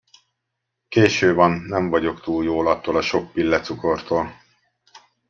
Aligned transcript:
Késő 0.87 1.33
van, 1.33 1.51
nem 1.51 1.89
vagyok 1.89 2.21
túl 2.21 2.43
jól 2.43 2.67
attól 2.67 2.97
a 2.97 3.01
sok 3.01 3.31
pillecukortól. 3.31 4.33